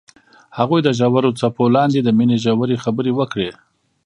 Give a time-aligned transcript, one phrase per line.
[0.57, 3.49] هغوی د ژور څپو لاندې د مینې ژورې خبرې وکړې.